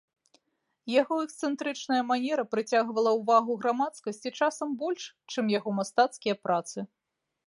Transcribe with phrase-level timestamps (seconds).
[0.91, 5.03] Яго эксцэнтрычная манера прыцягвала ўвагу грамадскасці часам больш,
[5.35, 6.77] чым яго мастацкія працы.